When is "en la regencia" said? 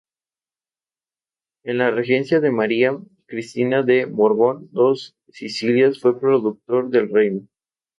1.63-2.39